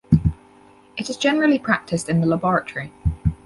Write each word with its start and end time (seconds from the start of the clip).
It 0.97 1.11
is 1.11 1.17
generally 1.17 1.59
practised 1.59 2.09
in 2.09 2.21
the 2.21 2.25
laboratory. 2.25 2.91